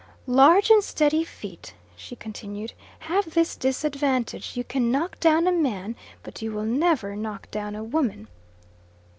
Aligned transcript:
"Large 0.25 0.71
and 0.71 0.83
steady 0.83 1.23
feet," 1.23 1.75
she 1.95 2.15
continued, 2.15 2.73
"have 3.01 3.35
this 3.35 3.55
disadvantage 3.55 4.57
you 4.57 4.63
can 4.63 4.89
knock 4.91 5.19
down 5.19 5.45
a 5.45 5.51
man, 5.51 5.95
but 6.23 6.41
you 6.41 6.51
will 6.53 6.65
never 6.65 7.15
knock 7.15 7.51
down 7.51 7.75
a 7.75 7.83
woman." 7.83 8.27